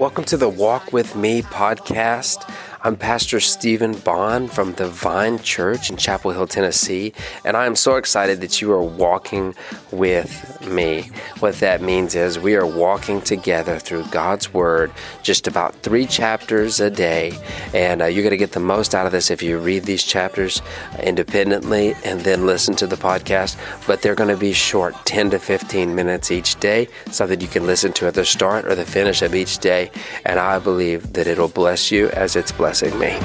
Welcome 0.00 0.24
to 0.24 0.38
the 0.38 0.48
Walk 0.48 0.94
With 0.94 1.14
Me 1.14 1.42
podcast. 1.42 2.50
I'm 2.82 2.96
Pastor 2.96 3.40
Stephen 3.40 3.92
Bond 3.92 4.50
from 4.50 4.72
the 4.72 4.88
Vine 4.88 5.38
Church 5.40 5.90
in 5.90 5.98
Chapel 5.98 6.30
Hill, 6.30 6.46
Tennessee, 6.46 7.12
and 7.44 7.54
I 7.54 7.66
am 7.66 7.76
so 7.76 7.96
excited 7.96 8.40
that 8.40 8.62
you 8.62 8.72
are 8.72 8.82
walking 8.82 9.54
with 9.92 10.66
me. 10.66 11.10
What 11.40 11.56
that 11.56 11.82
means 11.82 12.14
is 12.14 12.38
we 12.38 12.56
are 12.56 12.64
walking 12.64 13.20
together 13.20 13.78
through 13.78 14.04
God's 14.04 14.54
Word, 14.54 14.92
just 15.22 15.46
about 15.46 15.74
three 15.82 16.06
chapters 16.06 16.80
a 16.80 16.88
day, 16.88 17.38
and 17.74 18.00
uh, 18.00 18.06
you're 18.06 18.22
going 18.22 18.30
to 18.30 18.38
get 18.38 18.52
the 18.52 18.60
most 18.60 18.94
out 18.94 19.04
of 19.04 19.12
this 19.12 19.30
if 19.30 19.42
you 19.42 19.58
read 19.58 19.82
these 19.82 20.02
chapters 20.02 20.62
independently 21.02 21.94
and 22.02 22.20
then 22.20 22.46
listen 22.46 22.74
to 22.76 22.86
the 22.86 22.96
podcast. 22.96 23.58
But 23.86 24.00
they're 24.00 24.14
going 24.14 24.34
to 24.34 24.40
be 24.40 24.54
short, 24.54 24.94
10 25.04 25.28
to 25.30 25.38
15 25.38 25.94
minutes 25.94 26.30
each 26.30 26.58
day, 26.60 26.88
so 27.10 27.26
that 27.26 27.42
you 27.42 27.48
can 27.48 27.66
listen 27.66 27.92
to 27.92 28.06
at 28.06 28.14
the 28.14 28.24
start 28.24 28.64
or 28.64 28.74
the 28.74 28.86
finish 28.86 29.20
of 29.20 29.34
each 29.34 29.58
day, 29.58 29.90
and 30.24 30.40
I 30.40 30.58
believe 30.58 31.12
that 31.12 31.26
it'll 31.26 31.48
bless 31.48 31.90
you 31.90 32.08
as 32.12 32.36
it's 32.36 32.50
blessed 32.52 32.69
blessing 32.70 32.96
me. 33.00 33.18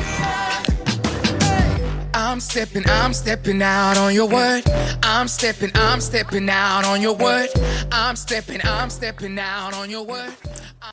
I'm 2.15 2.39
stepping, 2.39 2.81
I'm 2.87 3.13
stepping 3.13 3.61
out 3.61 3.95
on 3.95 4.15
your 4.15 4.27
word. 4.27 4.63
I'm 5.03 5.27
stepping, 5.27 5.69
I'm 5.75 6.01
stepping 6.01 6.49
out 6.49 6.83
on 6.83 6.99
your 6.99 7.15
word. 7.15 7.49
I'm 7.91 8.15
stepping, 8.15 8.59
I'm 8.63 8.89
stepping 8.89 9.37
out 9.37 9.75
on 9.75 9.91
your 9.91 10.03
word. 10.03 10.33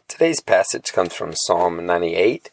Today's 0.06 0.42
passage 0.42 0.92
comes 0.92 1.14
from 1.14 1.32
Psalm 1.32 1.86
98, 1.86 2.50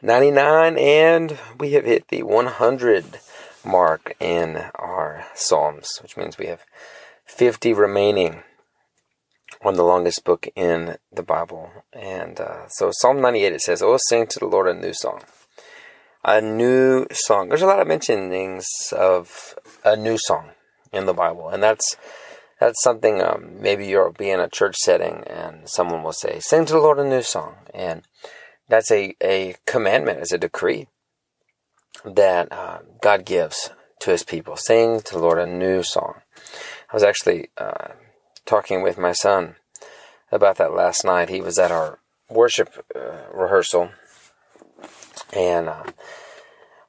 99, 0.00 0.78
and 0.78 1.36
we 1.58 1.72
have 1.72 1.84
hit 1.84 2.06
the 2.08 2.22
100 2.22 3.18
mark 3.64 4.14
in 4.20 4.56
our 4.76 5.26
Psalms, 5.34 5.98
which 6.00 6.16
means 6.16 6.38
we 6.38 6.46
have 6.46 6.64
50 7.24 7.72
remaining 7.72 8.44
on 9.62 9.74
the 9.74 9.82
longest 9.82 10.24
book 10.24 10.48
in 10.54 10.96
the 11.12 11.24
Bible. 11.24 11.70
And 11.92 12.38
uh, 12.40 12.68
so 12.68 12.90
Psalm 12.92 13.20
98 13.20 13.52
it 13.52 13.60
says, 13.60 13.82
Oh, 13.82 13.98
sing 14.08 14.28
to 14.28 14.38
the 14.38 14.46
Lord 14.46 14.68
a 14.68 14.74
new 14.74 14.94
song 14.94 15.22
a 16.24 16.40
new 16.40 17.06
song. 17.12 17.48
There's 17.48 17.62
a 17.62 17.66
lot 17.66 17.80
of 17.80 17.88
mentionings 17.88 18.64
of 18.92 19.58
a 19.84 19.96
new 19.96 20.18
song 20.18 20.50
in 20.92 21.06
the 21.06 21.14
Bible, 21.14 21.48
and 21.48 21.62
that's 21.62 21.96
that's 22.58 22.82
something. 22.82 23.22
Um, 23.22 23.60
maybe 23.60 23.86
you'll 23.86 24.12
be 24.12 24.30
in 24.30 24.40
a 24.40 24.48
church 24.48 24.76
setting, 24.76 25.24
and 25.26 25.68
someone 25.68 26.02
will 26.02 26.12
say, 26.12 26.40
"Sing 26.40 26.66
to 26.66 26.74
the 26.74 26.80
Lord 26.80 26.98
a 26.98 27.08
new 27.08 27.22
song," 27.22 27.56
and 27.72 28.02
that's 28.68 28.90
a 28.90 29.14
a 29.22 29.56
commandment, 29.66 30.20
as 30.20 30.32
a 30.32 30.38
decree 30.38 30.88
that 32.04 32.52
uh, 32.52 32.78
God 33.00 33.24
gives 33.24 33.70
to 34.00 34.10
His 34.10 34.22
people. 34.22 34.56
Sing 34.56 35.00
to 35.00 35.12
the 35.14 35.20
Lord 35.20 35.38
a 35.38 35.46
new 35.46 35.82
song. 35.82 36.22
I 36.90 36.96
was 36.96 37.02
actually 37.02 37.48
uh, 37.56 37.92
talking 38.44 38.82
with 38.82 38.98
my 38.98 39.12
son 39.12 39.56
about 40.32 40.56
that 40.56 40.74
last 40.74 41.04
night. 41.04 41.28
He 41.28 41.40
was 41.40 41.58
at 41.58 41.70
our 41.70 41.98
worship 42.28 42.84
uh, 42.94 43.22
rehearsal 43.32 43.90
and 45.32 45.68
uh, 45.68 45.84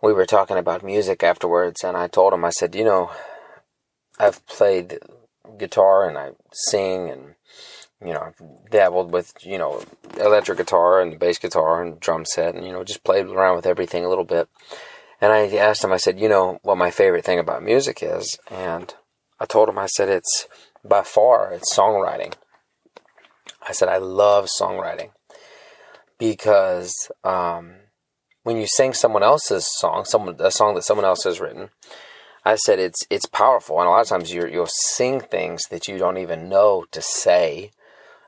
we 0.02 0.14
were 0.14 0.26
talking 0.26 0.58
about 0.58 0.84
music 0.84 1.24
afterwards, 1.24 1.84
and 1.84 1.96
I 1.96 2.08
told 2.08 2.34
him, 2.34 2.44
I 2.46 2.50
said, 2.50 2.76
you 2.76 2.84
know, 2.84 3.12
I've 4.20 4.46
played 4.48 5.00
guitar 5.58 6.08
and 6.08 6.18
I 6.18 6.32
sing 6.52 7.10
and 7.10 7.36
you 8.04 8.14
know, 8.14 8.20
I've 8.20 8.72
dabbled 8.72 9.12
with, 9.12 9.34
you 9.44 9.58
know, 9.58 9.84
electric 10.20 10.58
guitar 10.58 11.02
and 11.02 11.20
bass 11.20 11.38
guitar 11.38 11.84
and 11.84 12.00
drum 12.00 12.26
set 12.26 12.56
and, 12.56 12.66
you 12.66 12.72
know, 12.72 12.84
just 12.84 13.04
played 13.04 13.28
around 13.28 13.56
with 13.56 13.68
everything 13.68 14.04
a 14.04 14.10
little 14.10 14.24
bit. 14.24 14.50
And 15.20 15.32
I 15.32 15.56
asked 15.56 15.84
him, 15.84 15.92
I 15.92 15.98
said, 15.98 16.20
you 16.20 16.28
know, 16.28 16.60
what 16.64 16.80
my 16.80 16.90
favorite 16.90 17.24
thing 17.24 17.38
about 17.38 17.64
music 17.64 18.00
is? 18.02 18.40
And 18.50 18.94
I 19.40 19.46
told 19.46 19.70
him, 19.70 19.78
I 19.78 19.86
said, 19.86 20.10
it's 20.10 20.48
by 20.84 21.04
far, 21.04 21.54
it's 21.54 21.76
songwriting. 21.76 22.34
I 23.68 23.72
said, 23.72 23.88
I 23.88 23.98
love 23.98 24.50
songwriting 24.60 25.12
because, 26.18 27.12
um, 27.24 27.76
when 28.44 28.58
you 28.58 28.68
sing 28.68 28.94
someone 28.94 29.24
else's 29.24 29.68
song, 29.78 30.06
someone 30.06 30.36
a 30.40 30.52
song 30.52 30.76
that 30.76 30.84
someone 30.84 31.06
else 31.06 31.24
has 31.24 31.40
written, 31.40 31.70
I 32.44 32.56
said 32.56 32.80
it's 32.80 33.06
it's 33.10 33.28
powerful, 33.28 33.80
and 33.80 33.88
a 33.88 33.92
lot 33.92 34.02
of 34.02 34.08
times 34.08 34.34
you 34.34 34.48
you'll 34.48 34.68
sing 34.68 35.22
things 35.22 35.64
that 35.70 35.88
you 35.88 35.98
don't 35.98 36.18
even 36.18 36.50
know 36.50 36.86
to 36.92 37.02
say. 37.02 37.72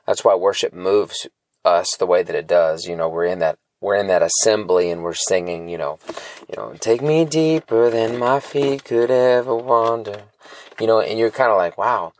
That's 0.06 0.24
why 0.24 0.34
worship 0.34 0.72
moves 0.72 1.26
us 1.64 1.96
the 1.96 2.06
way 2.06 2.22
that 2.22 2.36
it 2.36 2.46
does. 2.46 2.86
You 2.86 2.96
know, 2.96 3.08
we're 3.08 3.24
in 3.24 3.40
that 3.40 3.58
we're 3.80 3.96
in 3.96 4.06
that 4.06 4.22
assembly 4.22 4.90
and 4.90 5.02
we're 5.02 5.14
singing. 5.14 5.68
You 5.68 5.78
know, 5.78 5.98
you 6.48 6.54
know, 6.56 6.74
take 6.78 7.02
me 7.02 7.24
deeper 7.24 7.90
than 7.90 8.18
my 8.18 8.38
feet 8.38 8.84
could 8.84 9.10
ever 9.10 9.54
wander. 9.56 10.22
You 10.80 10.86
know, 10.86 11.00
and 11.00 11.18
you're 11.18 11.30
kind 11.30 11.50
of 11.50 11.56
like, 11.56 11.76
wow. 11.76 12.12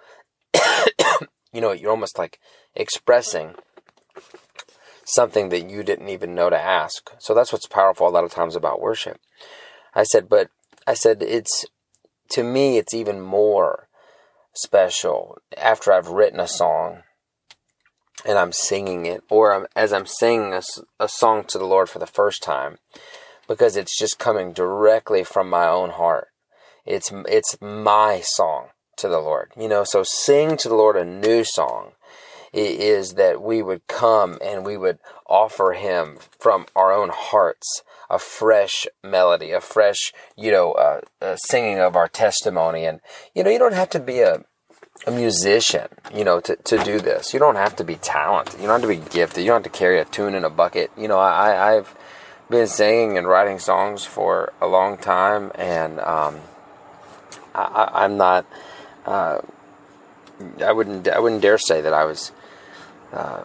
you 1.52 1.60
know, 1.60 1.72
you're 1.72 1.90
almost 1.90 2.18
like 2.18 2.40
expressing 2.74 3.54
something 5.04 5.50
that 5.50 5.68
you 5.68 5.82
didn't 5.82 6.08
even 6.08 6.34
know 6.34 6.50
to 6.50 6.60
ask. 6.60 7.10
So 7.18 7.34
that's 7.34 7.52
what's 7.52 7.66
powerful 7.66 8.08
a 8.08 8.10
lot 8.10 8.24
of 8.24 8.32
times 8.32 8.56
about 8.56 8.80
worship. 8.80 9.20
I 9.94 10.04
said, 10.04 10.28
but 10.28 10.50
I 10.86 10.94
said, 10.94 11.22
it's, 11.22 11.64
to 12.30 12.42
me, 12.42 12.78
it's 12.78 12.94
even 12.94 13.20
more 13.20 13.88
special 14.54 15.38
after 15.56 15.92
I've 15.92 16.08
written 16.08 16.40
a 16.40 16.48
song 16.48 17.02
and 18.24 18.38
I'm 18.38 18.52
singing 18.52 19.04
it, 19.06 19.22
or 19.28 19.52
I'm, 19.52 19.66
as 19.76 19.92
I'm 19.92 20.06
singing 20.06 20.54
a, 20.54 20.62
a 20.98 21.08
song 21.08 21.44
to 21.48 21.58
the 21.58 21.66
Lord 21.66 21.90
for 21.90 21.98
the 21.98 22.06
first 22.06 22.42
time, 22.42 22.78
because 23.46 23.76
it's 23.76 23.98
just 23.98 24.18
coming 24.18 24.52
directly 24.52 25.24
from 25.24 25.50
my 25.50 25.68
own 25.68 25.90
heart. 25.90 26.28
It's, 26.86 27.10
it's 27.28 27.60
my 27.60 28.22
song 28.24 28.68
to 28.98 29.08
the 29.08 29.18
Lord, 29.18 29.50
you 29.58 29.68
know, 29.68 29.84
so 29.84 30.04
sing 30.04 30.56
to 30.58 30.68
the 30.68 30.74
Lord 30.74 30.96
a 30.96 31.04
new 31.04 31.44
song 31.44 31.92
is 32.54 33.14
that 33.14 33.42
we 33.42 33.62
would 33.62 33.86
come 33.88 34.38
and 34.44 34.64
we 34.64 34.76
would 34.76 34.98
offer 35.26 35.72
him 35.72 36.18
from 36.38 36.66
our 36.76 36.92
own 36.92 37.10
hearts 37.12 37.82
a 38.10 38.18
fresh 38.18 38.86
melody, 39.02 39.50
a 39.50 39.60
fresh, 39.60 40.12
you 40.36 40.52
know, 40.52 40.72
uh, 40.72 41.00
uh, 41.20 41.36
singing 41.36 41.78
of 41.78 41.96
our 41.96 42.08
testimony. 42.08 42.84
And, 42.84 43.00
you 43.34 43.42
know, 43.42 43.50
you 43.50 43.58
don't 43.58 43.74
have 43.74 43.90
to 43.90 44.00
be 44.00 44.20
a, 44.20 44.44
a 45.06 45.10
musician, 45.10 45.88
you 46.14 46.24
know, 46.24 46.40
to, 46.40 46.56
to 46.56 46.78
do 46.84 47.00
this. 47.00 47.32
You 47.32 47.40
don't 47.40 47.56
have 47.56 47.76
to 47.76 47.84
be 47.84 47.96
talented. 47.96 48.60
You 48.60 48.66
don't 48.66 48.80
have 48.80 48.88
to 48.88 48.96
be 48.96 49.10
gifted. 49.10 49.42
You 49.42 49.48
don't 49.48 49.64
have 49.64 49.72
to 49.72 49.78
carry 49.78 49.98
a 49.98 50.04
tune 50.04 50.34
in 50.34 50.44
a 50.44 50.50
bucket. 50.50 50.90
You 50.96 51.08
know, 51.08 51.18
I, 51.18 51.76
I've 51.76 51.94
been 52.50 52.66
singing 52.66 53.18
and 53.18 53.26
writing 53.26 53.58
songs 53.58 54.04
for 54.04 54.52
a 54.60 54.66
long 54.66 54.98
time, 54.98 55.50
and 55.54 55.98
um, 56.00 56.40
I, 57.54 58.04
am 58.04 58.16
not. 58.16 58.46
Uh, 59.06 59.40
I 60.64 60.72
wouldn't. 60.72 61.08
I 61.08 61.18
wouldn't 61.18 61.42
dare 61.42 61.58
say 61.58 61.80
that 61.80 61.94
I 61.94 62.04
was 62.04 62.32
uh, 63.14 63.44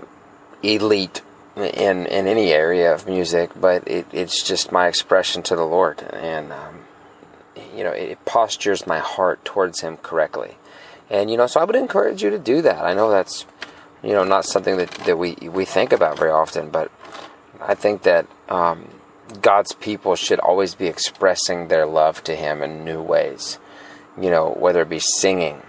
elite 0.63 1.21
in 1.55 2.05
in 2.05 2.27
any 2.27 2.51
area 2.51 2.93
of 2.93 3.07
music, 3.07 3.51
but 3.59 3.87
it, 3.87 4.07
it's 4.11 4.43
just 4.43 4.71
my 4.71 4.87
expression 4.87 5.43
to 5.43 5.55
the 5.55 5.65
Lord, 5.65 6.01
and 6.13 6.51
um, 6.51 6.79
you 7.75 7.83
know, 7.83 7.91
it 7.91 8.23
postures 8.25 8.87
my 8.87 8.99
heart 8.99 9.43
towards 9.45 9.81
Him 9.81 9.97
correctly. 9.97 10.57
And 11.09 11.29
you 11.31 11.37
know, 11.37 11.47
so 11.47 11.59
I 11.59 11.63
would 11.63 11.75
encourage 11.75 12.23
you 12.23 12.29
to 12.29 12.39
do 12.39 12.61
that. 12.61 12.85
I 12.85 12.93
know 12.93 13.09
that's 13.09 13.45
you 14.03 14.11
know 14.11 14.23
not 14.23 14.45
something 14.45 14.77
that, 14.77 14.91
that 15.05 15.17
we 15.17 15.35
we 15.41 15.65
think 15.65 15.91
about 15.91 16.17
very 16.17 16.31
often, 16.31 16.69
but 16.69 16.91
I 17.61 17.75
think 17.75 18.03
that 18.03 18.27
um, 18.47 18.87
God's 19.41 19.73
people 19.73 20.15
should 20.15 20.39
always 20.39 20.75
be 20.75 20.87
expressing 20.87 21.67
their 21.67 21.85
love 21.85 22.23
to 22.25 22.35
Him 22.35 22.61
in 22.61 22.85
new 22.85 23.01
ways. 23.01 23.59
You 24.19 24.29
know, 24.29 24.49
whether 24.51 24.81
it 24.81 24.89
be 24.89 24.99
singing, 24.99 25.61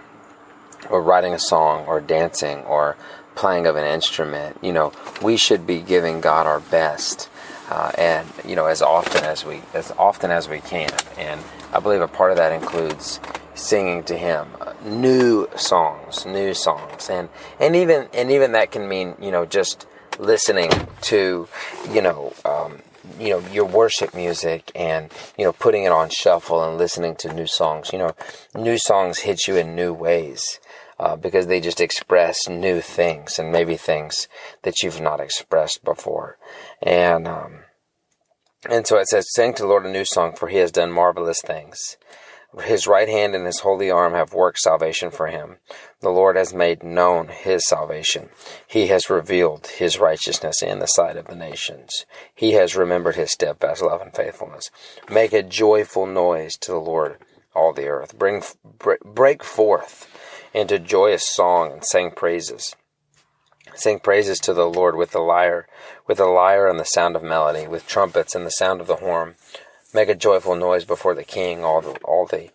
or 0.89 1.01
writing 1.01 1.33
a 1.33 1.39
song, 1.39 1.85
or 1.85 2.01
dancing, 2.01 2.59
or 2.63 2.97
playing 3.35 3.65
of 3.65 3.75
an 3.75 3.85
instrument, 3.85 4.57
you 4.61 4.73
know, 4.73 4.91
we 5.21 5.37
should 5.37 5.65
be 5.65 5.79
giving 5.79 6.21
God 6.21 6.47
our 6.47 6.59
best, 6.59 7.29
uh, 7.69 7.91
and 7.97 8.27
you 8.45 8.55
know, 8.55 8.65
as 8.65 8.81
often 8.81 9.23
as 9.23 9.45
we 9.45 9.61
as 9.73 9.91
often 9.97 10.31
as 10.31 10.49
we 10.49 10.59
can. 10.59 10.91
And 11.17 11.41
I 11.73 11.79
believe 11.79 12.01
a 12.01 12.07
part 12.07 12.31
of 12.31 12.37
that 12.37 12.51
includes 12.51 13.19
singing 13.53 14.03
to 14.03 14.17
Him 14.17 14.47
uh, 14.59 14.73
new 14.83 15.47
songs, 15.55 16.25
new 16.25 16.53
songs, 16.53 17.09
and 17.09 17.29
and 17.59 17.75
even 17.75 18.07
and 18.13 18.31
even 18.31 18.51
that 18.53 18.71
can 18.71 18.87
mean 18.87 19.15
you 19.21 19.31
know 19.31 19.45
just 19.45 19.87
listening 20.19 20.71
to 21.01 21.47
you 21.91 22.01
know. 22.01 22.33
Um, 22.45 22.81
you 23.19 23.29
know 23.29 23.39
your 23.51 23.65
worship 23.65 24.13
music 24.13 24.71
and 24.75 25.11
you 25.37 25.43
know 25.43 25.51
putting 25.51 25.83
it 25.83 25.91
on 25.91 26.09
shuffle 26.09 26.63
and 26.63 26.77
listening 26.77 27.15
to 27.15 27.33
new 27.33 27.47
songs 27.47 27.91
you 27.91 27.99
know 27.99 28.15
new 28.55 28.77
songs 28.77 29.19
hit 29.19 29.47
you 29.47 29.55
in 29.55 29.75
new 29.75 29.93
ways 29.93 30.59
uh, 31.01 31.15
because 31.15 31.47
they 31.47 31.59
just 31.59 31.81
express 31.81 32.47
new 32.47 32.79
things 32.79 33.39
and 33.39 33.51
maybe 33.51 33.75
things 33.75 34.27
that 34.61 34.83
you've 34.83 35.01
not 35.01 35.19
expressed 35.19 35.83
before. 35.83 36.37
And 36.79 37.27
um, 37.27 37.61
and 38.69 38.85
so 38.85 38.97
it 38.97 39.07
says, 39.07 39.33
"Sing 39.33 39.55
to 39.55 39.63
the 39.63 39.67
Lord 39.67 39.85
a 39.85 39.91
new 39.91 40.05
song, 40.05 40.35
for 40.35 40.47
He 40.47 40.57
has 40.57 40.71
done 40.71 40.91
marvelous 40.91 41.41
things. 41.43 41.97
His 42.63 42.85
right 42.85 43.09
hand 43.09 43.33
and 43.33 43.47
His 43.47 43.61
holy 43.61 43.89
arm 43.89 44.13
have 44.13 44.33
worked 44.33 44.59
salvation 44.59 45.09
for 45.09 45.27
Him. 45.27 45.57
The 46.01 46.09
Lord 46.09 46.35
has 46.35 46.53
made 46.53 46.83
known 46.83 47.29
His 47.29 47.67
salvation. 47.67 48.29
He 48.67 48.87
has 48.87 49.09
revealed 49.09 49.65
His 49.67 49.97
righteousness 49.97 50.61
in 50.61 50.77
the 50.77 50.85
sight 50.85 51.17
of 51.17 51.25
the 51.25 51.35
nations. 51.35 52.05
He 52.35 52.51
has 52.51 52.75
remembered 52.75 53.15
His 53.15 53.31
steadfast 53.31 53.81
love 53.81 54.01
and 54.01 54.13
faithfulness. 54.13 54.69
Make 55.09 55.33
a 55.33 55.41
joyful 55.41 56.05
noise 56.05 56.57
to 56.57 56.71
the 56.71 56.79
Lord." 56.79 57.17
all 57.53 57.73
the 57.73 57.87
earth. 57.87 58.17
Bring 58.17 58.41
break 59.03 59.43
forth 59.43 60.07
into 60.53 60.79
joyous 60.79 61.27
song 61.27 61.71
and 61.71 61.85
sang 61.85 62.11
praises. 62.11 62.75
Sing 63.75 63.99
praises 63.99 64.39
to 64.39 64.53
the 64.53 64.69
Lord 64.69 64.95
with 64.95 65.11
the 65.11 65.19
lyre, 65.19 65.67
with 66.07 66.17
the 66.17 66.25
lyre 66.25 66.67
and 66.67 66.79
the 66.79 66.83
sound 66.83 67.15
of 67.15 67.23
melody, 67.23 67.67
with 67.67 67.87
trumpets 67.87 68.35
and 68.35 68.45
the 68.45 68.51
sound 68.51 68.81
of 68.81 68.87
the 68.87 68.97
horn. 68.97 69.35
Make 69.93 70.09
a 70.09 70.15
joyful 70.15 70.55
noise 70.55 70.85
before 70.85 71.15
the 71.15 71.23
King, 71.23 71.63
all 71.63 71.81
the 71.81 71.91
all 72.03 72.25
the 72.25 72.49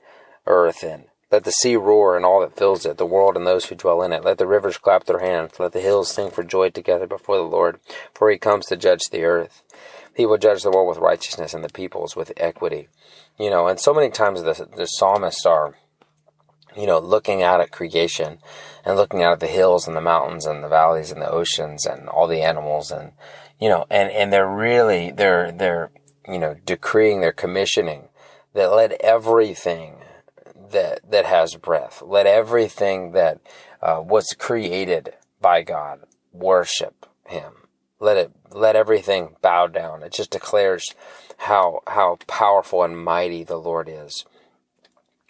earth, 0.46 0.82
and 0.82 1.04
let 1.31 1.44
the 1.44 1.52
sea 1.52 1.76
roar 1.76 2.16
and 2.16 2.25
all 2.25 2.40
that 2.40 2.56
fills 2.56 2.87
it, 2.87 2.98
the 2.98 3.06
world 3.06 3.37
and 3.37 3.46
those 3.46 3.66
who 3.66 3.75
dwell 3.75 4.02
in 4.02 4.12
it. 4.12 4.25
Let 4.25 4.38
the 4.38 4.46
rivers 4.46 4.78
clap 4.78 5.04
their 5.04 5.19
hands. 5.19 5.58
Let 5.58 5.72
the 5.72 5.81
hills 5.81 6.10
sing 6.10 6.31
for 6.31 6.44
joy 6.44 6.70
together 6.70 7.06
before 7.06 7.37
the 7.37 7.42
Lord, 7.42 7.81
for 8.14 8.31
he 8.31 8.38
comes 8.38 8.66
to 8.66 8.76
judge 8.76 9.02
the 9.10 9.25
earth. 9.25 9.62
He 10.14 10.25
will 10.25 10.38
judge 10.38 10.62
the 10.62 10.70
world 10.70 10.88
with 10.88 10.99
righteousness 10.99 11.52
and 11.52 11.64
the 11.64 11.69
peoples 11.69 12.14
with 12.14 12.32
equity. 12.37 12.88
You 13.38 13.50
know, 13.50 13.66
and 13.66 13.81
so 13.81 13.92
many 13.92 14.10
times 14.10 14.42
the, 14.42 14.69
the 14.76 14.87
psalmists 14.87 15.44
are 15.44 15.75
you 16.76 16.87
know, 16.87 16.99
looking 16.99 17.43
out 17.43 17.61
at 17.61 17.70
creation 17.70 18.38
and 18.84 18.96
looking 18.96 19.23
out 19.23 19.32
at 19.32 19.40
the 19.40 19.46
hills 19.46 19.87
and 19.87 19.96
the 19.96 20.00
mountains 20.00 20.46
and 20.46 20.62
the 20.62 20.69
valleys 20.69 21.11
and 21.11 21.23
the 21.23 21.31
oceans 21.31 21.87
and 21.87 22.08
all 22.08 22.26
the 22.26 22.43
animals 22.43 22.90
and, 22.90 23.12
you 23.58 23.69
know, 23.69 23.87
and, 23.90 24.11
and 24.11 24.32
they're 24.32 24.49
really, 24.49 25.11
they're, 25.11 25.50
they're, 25.50 25.90
you 26.28 26.38
know, 26.38 26.55
decreeing, 26.64 27.20
they're 27.20 27.32
commissioning 27.32 28.08
that 28.55 28.73
let 28.73 28.93
everything 29.00 29.96
that, 30.70 31.11
that 31.11 31.25
has 31.25 31.55
breath, 31.55 32.02
let 32.05 32.26
everything 32.26 33.12
that 33.12 33.40
uh, 33.81 34.02
was 34.05 34.34
created 34.38 35.14
by 35.40 35.62
God 35.62 36.00
worship 36.32 37.06
Him. 37.26 37.52
Let 37.99 38.17
it, 38.17 38.32
let 38.50 38.76
everything 38.76 39.37
bow 39.40 39.69
down. 39.69 40.02
It 40.02 40.12
just 40.12 40.31
declares 40.31 40.94
how, 41.38 41.81
how 41.87 42.19
powerful 42.26 42.82
and 42.82 43.02
mighty 43.02 43.43
the 43.44 43.56
Lord 43.56 43.88
is 43.88 44.26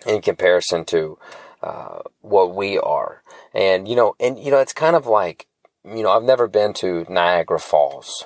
in 0.07 0.23
comparison 0.23 0.85
to 0.87 1.19
uh, 1.63 2.01
what 2.21 2.55
we 2.55 2.79
are. 2.79 3.23
And 3.53 3.89
you 3.89 3.97
know, 3.97 4.15
and 4.21 4.39
you 4.39 4.51
know, 4.51 4.59
it's 4.59 4.73
kind 4.73 4.97
of 4.97 5.07
like 5.07 5.47
you 5.85 6.03
know, 6.03 6.11
I've 6.11 6.25
never 6.25 6.49
been 6.49 6.73
to 6.75 7.07
Niagara 7.09 7.61
Falls, 7.61 8.25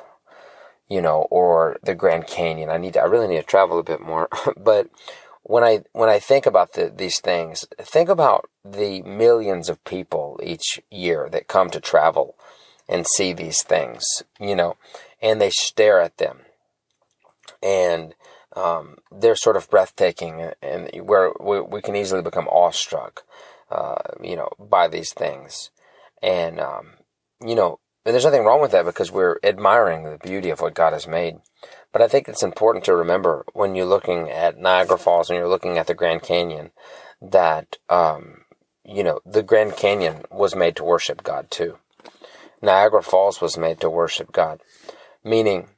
you 0.89 1.03
know, 1.03 1.27
or 1.31 1.79
the 1.83 1.95
Grand 1.95 2.27
Canyon. 2.27 2.71
I 2.71 2.79
need, 2.79 2.95
to, 2.95 3.01
I 3.01 3.05
really 3.05 3.29
need 3.29 3.41
to 3.41 3.43
travel 3.43 3.79
a 3.79 3.85
bit 3.85 4.01
more. 4.01 4.29
but 4.57 4.89
when 5.43 5.63
I 5.63 5.81
when 5.93 6.09
I 6.09 6.19
think 6.19 6.47
about 6.47 6.73
the, 6.75 6.93
these 6.95 7.21
things, 7.21 7.67
think 7.79 8.09
about 8.09 8.49
the 8.65 9.03
millions 9.03 9.69
of 9.69 9.85
people 9.85 10.41
each 10.43 10.81
year 10.91 11.29
that 11.33 11.49
come 11.49 11.71
to 11.71 11.81
travel 11.81 12.37
and 12.89 13.07
see 13.07 13.33
these 13.33 13.63
things, 13.63 14.05
you 14.39 14.57
know, 14.57 14.77
and 15.23 15.41
they 15.41 15.51
stare 15.51 16.01
at 16.01 16.19
them, 16.19 16.41
and 17.63 18.15
um, 18.57 18.97
they're 19.13 19.37
sort 19.37 19.57
of 19.57 19.71
breathtaking 19.71 20.51
and 20.63 20.91
where 21.03 21.33
we, 21.41 21.61
we 21.61 21.83
can 21.83 21.97
easily 21.97 22.23
become 22.23 22.49
awestruck, 22.49 23.23
uh, 23.71 23.97
you 24.23 24.37
know, 24.37 24.49
by 24.59 24.89
these 24.89 25.13
things. 25.13 25.71
And, 26.23 26.61
um, 26.61 26.95
you 27.45 27.55
know, 27.55 27.79
and 28.05 28.15
there's 28.15 28.25
nothing 28.25 28.45
wrong 28.45 28.61
with 28.61 28.73
that 28.73 28.85
because 28.85 29.13
we're 29.13 29.39
admiring 29.45 30.05
the 30.05 30.19
beauty 30.19 30.51
of 30.51 30.61
what 30.61 30.75
God 30.75 30.93
has 30.93 31.07
made. 31.07 31.37
But 31.93 32.03
I 32.03 32.09
think 32.09 32.29
it's 32.29 32.43
important 32.43 32.85
to 32.87 32.95
remember 32.95 33.45
when 33.53 33.75
you're 33.75 33.87
looking 33.87 34.31
at 34.31 34.59
Niagara 34.59 34.99
Falls 34.99 35.29
and 35.29 35.39
you're 35.39 35.49
looking 35.49 35.77
at 35.77 35.87
the 35.87 35.95
Grand 35.95 36.23
Canyon 36.23 36.71
that, 37.21 37.77
um, 37.89 38.45
you 38.85 39.05
know, 39.05 39.21
the 39.27 39.43
Grand 39.43 39.77
Canyon 39.77 40.23
was 40.31 40.55
made 40.55 40.77
to 40.77 40.85
worship 40.85 41.23
God 41.23 41.51
too. 41.51 41.79
Niagara 42.63 43.03
Falls 43.03 43.41
was 43.41 43.59
made 43.59 43.81
to 43.81 43.91
worship 43.91 44.33
God, 44.33 44.61
meaning 45.23 45.69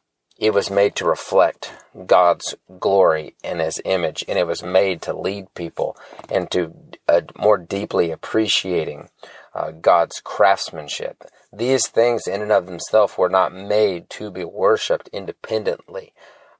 it 0.43 0.53
was 0.53 0.73
made 0.73 0.97
to 0.97 1.05
reflect 1.05 1.73
God's 2.05 2.57
glory 2.81 3.37
and 3.45 3.61
His 3.61 3.81
image, 3.85 4.25
and 4.27 4.37
it 4.37 4.47
was 4.47 4.61
made 4.61 5.01
to 5.03 5.17
lead 5.17 5.55
people 5.55 5.97
into 6.29 6.75
a 7.07 7.23
more 7.39 7.57
deeply 7.57 8.11
appreciating 8.11 9.09
uh, 9.55 9.71
God's 9.71 10.19
craftsmanship. 10.19 11.23
These 11.53 11.87
things, 11.87 12.27
in 12.27 12.43
and 12.43 12.51
of 12.51 12.67
themselves, 12.67 13.17
were 13.17 13.29
not 13.29 13.55
made 13.55 14.11
to 14.11 14.33
be 14.33 14.45
worshipped 14.45 15.09
independently. 15.13 16.13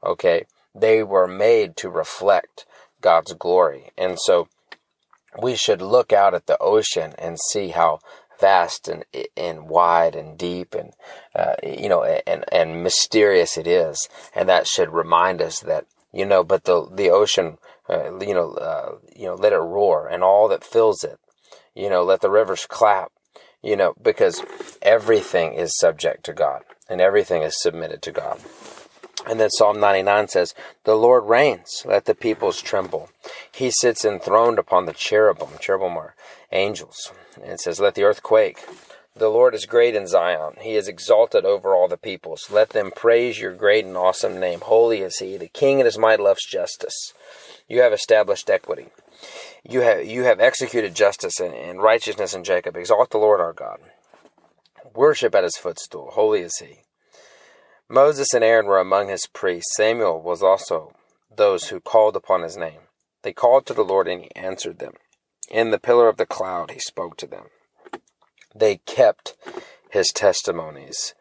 Okay, 0.07 0.45
they 0.73 1.03
were 1.03 1.27
made 1.27 1.75
to 1.79 1.91
reflect 1.91 2.65
God's 3.01 3.33
glory, 3.33 3.91
and 3.99 4.17
so 4.17 4.47
we 5.43 5.57
should 5.57 5.83
look 5.83 6.13
out 6.13 6.35
at 6.35 6.47
the 6.47 6.59
ocean 6.59 7.15
and 7.19 7.37
see 7.51 7.69
how 7.71 7.99
vast 8.43 8.89
and 8.89 9.05
and 9.37 9.69
wide 9.69 10.15
and 10.15 10.37
deep 10.37 10.75
and 10.75 10.93
uh, 11.35 11.55
you 11.63 11.89
know 11.89 12.03
and 12.03 12.45
and 12.53 12.83
mysterious 12.83 13.57
it 13.57 13.67
is, 13.67 14.09
and 14.35 14.49
that 14.49 14.67
should 14.67 14.91
remind 14.91 15.41
us 15.41 15.61
that 15.61 15.87
you 16.13 16.27
know. 16.27 16.43
But 16.45 16.65
the 16.65 16.89
the 16.93 17.09
ocean, 17.09 17.59
uh, 17.89 18.19
you 18.19 18.35
know, 18.35 18.53
uh, 18.55 18.97
you 19.17 19.27
know, 19.27 19.35
let 19.35 19.55
it 19.55 19.69
roar 19.77 20.09
and 20.09 20.23
all 20.23 20.49
that 20.49 20.65
fills 20.65 21.05
it. 21.05 21.19
You 21.75 21.89
know, 21.89 22.03
let 22.03 22.21
the 22.21 22.31
rivers 22.31 22.67
clap. 22.67 23.13
You 23.63 23.77
know, 23.77 23.95
because 24.03 24.45
everything 24.83 25.55
is 25.55 25.79
subject 25.79 26.25
to 26.25 26.33
God 26.33 26.65
and 26.89 27.01
everything 27.01 27.43
is 27.43 27.63
submitted 27.63 28.03
to 28.03 28.11
God. 28.11 28.41
And 29.27 29.39
then 29.39 29.51
Psalm 29.51 29.79
99 29.79 30.29
says, 30.29 30.55
The 30.85 30.97
Lord 30.97 31.25
reigns, 31.25 31.83
let 31.85 32.07
the 32.07 32.15
peoples 32.15 32.61
tremble. 32.61 33.11
He 33.53 33.71
sits 33.71 34.05
enthroned 34.05 34.59
upon 34.59 34.87
the 34.87 34.93
cherubim. 34.93 35.59
Cherubim 35.61 35.97
are 35.97 36.15
angels. 36.51 37.13
And 37.37 37.53
it 37.53 37.61
says, 37.61 37.81
Let 37.81 37.95
the 37.95 38.05
earth 38.05 38.23
quake. 38.23 38.65
The 39.15 39.29
Lord 39.29 39.55
is 39.55 39.67
great 39.67 39.95
in 39.95 40.07
Zion. 40.07 40.55
He 40.63 40.75
is 40.75 40.89
exalted 40.89 41.45
over 41.45 41.75
all 41.75 41.87
the 41.87 41.99
peoples. 41.99 42.51
Let 42.51 42.71
them 42.71 42.91
praise 42.95 43.39
your 43.39 43.55
great 43.55 43.85
and 43.85 43.97
awesome 43.97 44.41
name. 44.41 44.61
Holy 44.63 45.01
is 45.01 45.19
he. 45.19 45.37
The 45.37 45.49
king 45.49 45.81
in 45.81 45.85
his 45.85 45.99
might 45.99 46.19
loves 46.19 46.47
justice. 46.47 47.13
You 47.69 47.83
have 47.83 47.93
established 47.93 48.49
equity. 48.49 48.87
You 49.69 49.83
have, 49.83 50.07
you 50.07 50.25
have 50.25 50.41
executed 50.41 50.95
justice 50.95 51.39
and, 51.41 51.55
and 51.55 51.83
righteousness 51.83 52.33
in 52.33 52.43
Jacob. 52.43 52.77
Exalt 52.77 53.11
the 53.11 53.19
Lord 53.19 53.41
our 53.41 53.53
God. 53.53 53.81
Worship 54.95 55.35
at 55.35 55.45
his 55.45 55.57
footstool. 55.57 56.11
Holy 56.13 56.41
is 56.41 56.57
he. 56.59 56.81
Moses 57.89 58.33
and 58.33 58.43
Aaron 58.43 58.67
were 58.67 58.81
among 58.81 59.09
his 59.09 59.27
priests. 59.27 59.77
Samuel 59.77 60.23
was 60.23 60.43
also 60.43 60.95
those 61.37 61.69
who 61.69 61.81
called 61.81 62.17
upon 62.17 62.43
his 62.43 62.57
name. 62.57 62.81
They 63.23 63.33
called 63.33 63.67
to 63.67 63.75
the 63.75 63.85
Lord 63.85 64.09
and 64.09 64.23
he 64.23 64.31
answered 64.35 64.79
them. 64.79 64.95
In 65.53 65.71
the 65.71 65.79
pillar 65.79 66.09
of 66.09 66.17
the 66.17 66.25
cloud 66.25 66.71
he 66.71 66.81
spoke 66.81 67.19
to 67.19 67.27
them. 67.27 67.49
They 68.55 68.79
kept 68.79 69.35
his 69.91 70.11
testimonies 70.11 71.15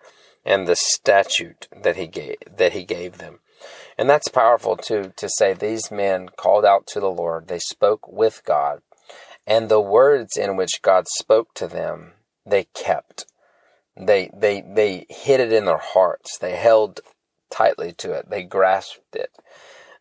and 0.45 0.67
the 0.67 0.77
statute 0.77 1.67
that 1.75 1.97
he 1.97 2.07
gave 2.07 2.37
that 2.49 2.71
he 2.71 2.85
gave 2.85 3.17
them. 3.17 3.39
And 3.97 4.09
that's 4.09 4.29
powerful 4.29 4.77
too 4.77 5.11
to 5.17 5.29
say 5.29 5.53
these 5.53 5.91
men 5.91 6.29
called 6.37 6.63
out 6.63 6.87
to 6.87 7.01
the 7.01 7.11
Lord. 7.11 7.49
They 7.49 7.59
spoke 7.59 8.07
with 8.07 8.41
God. 8.45 8.81
And 9.45 9.67
the 9.67 9.81
words 9.81 10.37
in 10.37 10.55
which 10.55 10.81
God 10.81 11.07
spoke 11.19 11.53
to 11.55 11.67
them, 11.67 12.13
they 12.45 12.67
kept. 12.73 13.25
They 13.97 14.31
they 14.33 14.61
they 14.61 15.07
hid 15.09 15.41
it 15.41 15.51
in 15.51 15.65
their 15.65 15.77
hearts. 15.77 16.37
They 16.37 16.55
held 16.55 17.01
tightly 17.49 17.91
to 17.97 18.13
it. 18.13 18.29
They 18.29 18.43
grasped 18.43 19.13
it. 19.13 19.31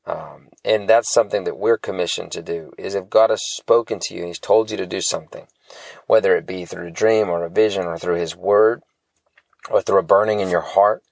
Um, 0.06 0.48
and 0.64 0.88
that's 0.88 1.12
something 1.12 1.44
that 1.44 1.58
we're 1.58 1.78
commissioned 1.78 2.32
to 2.32 2.42
do 2.42 2.72
is 2.78 2.94
if 2.94 3.10
God 3.10 3.30
has 3.30 3.42
spoken 3.56 3.98
to 4.02 4.14
you 4.14 4.20
and 4.20 4.28
he's 4.28 4.38
told 4.38 4.70
you 4.70 4.76
to 4.76 4.86
do 4.86 5.00
something, 5.00 5.46
whether 6.06 6.36
it 6.36 6.46
be 6.46 6.64
through 6.64 6.88
a 6.88 6.92
dream 6.92 7.28
or 7.28 7.44
a 7.44 7.50
vision 7.50 7.86
or 7.86 7.98
through 7.98 8.16
his 8.16 8.34
word 8.34 8.82
or 9.70 9.82
through 9.82 9.98
a 9.98 10.04
burning 10.04 10.40
in 10.40 10.48
your 10.48 10.62
heart, 10.62 11.02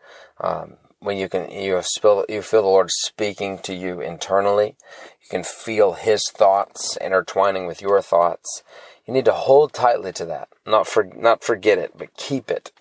um, 0.40 0.76
when 1.00 1.16
you 1.16 1.28
can 1.28 1.50
you 1.50 1.80
feel 2.00 2.25
you 2.28 2.42
feel 2.42 2.62
the 2.62 2.68
Lord 2.68 2.90
speaking 2.90 3.59
to 3.61 3.75
you 3.75 4.00
internally, 4.00 4.76
you 5.23 5.28
can 5.30 5.45
feel 5.45 5.92
His 5.92 6.28
thoughts 6.30 6.97
intertwining 7.00 7.66
with 7.66 7.80
your 7.80 8.02
thoughts. 8.02 8.62
You 9.07 9.14
need 9.14 9.25
to 9.26 9.33
hold 9.33 9.73
tightly 9.73 10.12
to 10.14 10.25
that, 10.26 10.49
not 10.66 10.87
for 10.87 11.04
not 11.04 11.42
forget 11.42 11.78
it, 11.78 11.92
but 11.97 12.16
keep 12.16 12.50
it, 12.50 12.73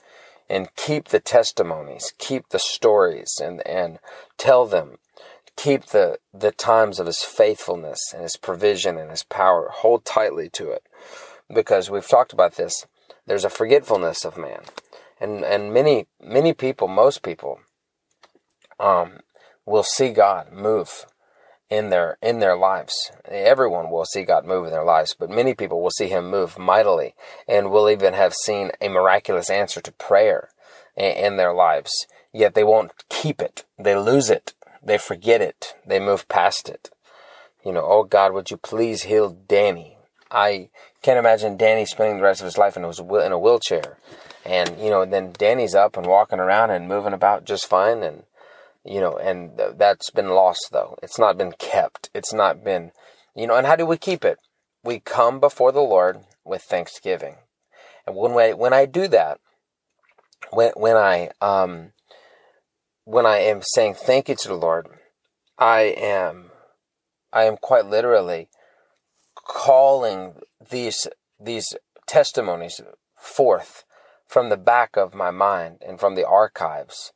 and 0.49 0.75
keep 0.75 1.09
the 1.09 1.19
testimonies, 1.19 2.13
keep 2.17 2.49
the 2.49 2.59
stories, 2.59 3.39
and 3.41 3.65
and 3.67 3.99
tell 4.37 4.65
them 4.65 4.97
keep 5.57 5.87
the, 5.87 6.19
the 6.33 6.51
times 6.51 6.99
of 6.99 7.07
his 7.07 7.19
faithfulness 7.19 7.99
and 8.13 8.23
his 8.23 8.37
provision 8.37 8.97
and 8.97 9.09
his 9.09 9.23
power. 9.23 9.69
Hold 9.73 10.05
tightly 10.05 10.49
to 10.51 10.71
it. 10.71 10.83
Because 11.53 11.89
we've 11.89 12.07
talked 12.07 12.31
about 12.31 12.55
this. 12.55 12.85
There's 13.25 13.43
a 13.43 13.49
forgetfulness 13.49 14.23
of 14.23 14.37
man. 14.37 14.61
And 15.19 15.43
and 15.43 15.73
many 15.73 16.07
many 16.21 16.53
people, 16.53 16.87
most 16.87 17.23
people, 17.23 17.59
um, 18.79 19.19
will 19.65 19.83
see 19.83 20.09
God 20.09 20.51
move 20.51 21.05
in 21.69 21.89
their 21.89 22.17
in 22.21 22.39
their 22.39 22.55
lives. 22.55 23.11
Everyone 23.25 23.89
will 23.89 24.05
see 24.05 24.23
God 24.23 24.45
move 24.45 24.65
in 24.65 24.71
their 24.71 24.83
lives, 24.83 25.15
but 25.17 25.29
many 25.29 25.53
people 25.53 25.81
will 25.81 25.91
see 25.91 26.07
him 26.07 26.29
move 26.29 26.59
mightily 26.59 27.15
and 27.47 27.71
will 27.71 27.89
even 27.89 28.13
have 28.13 28.33
seen 28.33 28.71
a 28.79 28.89
miraculous 28.89 29.49
answer 29.49 29.81
to 29.81 29.91
prayer 29.93 30.49
in, 30.95 31.11
in 31.11 31.37
their 31.37 31.53
lives. 31.53 31.91
Yet 32.31 32.53
they 32.53 32.63
won't 32.63 32.91
keep 33.09 33.41
it. 33.41 33.65
They 33.79 33.95
lose 33.95 34.29
it 34.29 34.53
they 34.87 34.97
forget 34.97 35.41
it. 35.41 35.75
They 35.85 35.99
move 35.99 36.27
past 36.27 36.69
it. 36.69 36.89
You 37.63 37.73
know, 37.73 37.85
oh 37.85 38.03
God, 38.03 38.33
would 38.33 38.49
you 38.49 38.57
please 38.57 39.03
heal 39.03 39.29
Danny? 39.29 39.97
I 40.31 40.69
can't 41.01 41.19
imagine 41.19 41.57
Danny 41.57 41.85
spending 41.85 42.17
the 42.17 42.23
rest 42.23 42.39
of 42.41 42.45
his 42.45 42.57
life 42.57 42.77
in 42.77 42.83
a, 42.83 43.15
in 43.25 43.31
a 43.31 43.39
wheelchair. 43.39 43.97
And, 44.45 44.79
you 44.79 44.89
know, 44.89 45.05
then 45.05 45.33
Danny's 45.33 45.75
up 45.75 45.97
and 45.97 46.05
walking 46.05 46.39
around 46.39 46.71
and 46.71 46.87
moving 46.87 47.13
about 47.13 47.43
just 47.43 47.67
fine. 47.67 48.01
And, 48.01 48.23
you 48.85 49.01
know, 49.01 49.17
and 49.17 49.59
that's 49.75 50.09
been 50.09 50.29
lost 50.29 50.69
though. 50.71 50.97
It's 51.03 51.19
not 51.19 51.37
been 51.37 51.51
kept. 51.51 52.09
It's 52.13 52.33
not 52.33 52.63
been, 52.63 52.91
you 53.35 53.45
know, 53.45 53.55
and 53.55 53.67
how 53.67 53.75
do 53.75 53.85
we 53.85 53.97
keep 53.97 54.23
it? 54.23 54.39
We 54.83 54.99
come 54.99 55.41
before 55.41 55.73
the 55.73 55.81
Lord 55.81 56.21
with 56.45 56.63
thanksgiving. 56.63 57.35
And 58.05 58.15
when, 58.15 58.33
we, 58.33 58.53
when 58.53 58.71
I 58.71 58.85
do 58.85 59.09
that, 59.09 59.41
when 60.51 60.71
when 60.75 60.95
I 60.95 61.31
um, 61.41 61.91
when 63.07 63.25
I 63.25 63.37
am 63.37 63.61
saying 63.63 63.93
thank 63.93 64.27
you 64.27 64.35
to 64.35 64.49
the 64.49 64.53
Lord, 64.53 64.89
I 65.57 65.95
am 65.97 66.51
I 67.31 67.45
am 67.45 67.55
quite 67.55 67.85
literally 67.85 68.49
calling 69.33 70.33
these 70.69 71.07
these 71.39 71.73
testimonies 72.05 72.81
forth 73.17 73.85
from 74.27 74.49
the 74.49 74.57
back 74.57 74.97
of 74.97 75.13
my 75.13 75.31
mind 75.31 75.83
and 75.87 76.01
from 76.01 76.15
the 76.15 76.27
archives 76.27 77.13